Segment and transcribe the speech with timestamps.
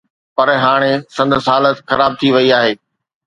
[0.35, 2.73] پر هاڻي سندس حالت خراب ٿي وئي آهي.